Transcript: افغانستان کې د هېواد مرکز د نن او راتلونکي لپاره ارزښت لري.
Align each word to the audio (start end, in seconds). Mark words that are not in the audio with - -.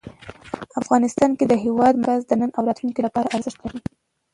افغانستان 0.81 1.31
کې 1.37 1.45
د 1.47 1.53
هېواد 1.63 1.93
مرکز 2.01 2.21
د 2.27 2.31
نن 2.41 2.49
او 2.57 2.63
راتلونکي 2.69 3.01
لپاره 3.07 3.31
ارزښت 3.35 3.59
لري. 3.65 3.79